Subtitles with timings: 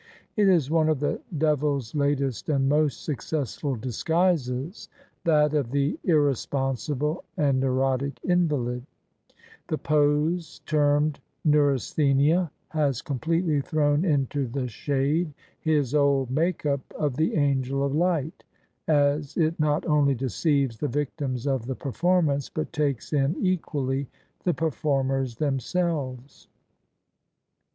[0.35, 4.89] It is one of the devil's latest and most successful disguises,
[5.25, 8.81] that of the irre sponsible and neurotic invalid:
[9.67, 16.81] the pose termed "neuras thenia" has completely thrown into the shade his old make up
[16.97, 18.43] of the angel of light;
[18.87, 24.07] as it not only deceives the victims of the performance, but takes in equally
[24.45, 26.47] the per formers themselves.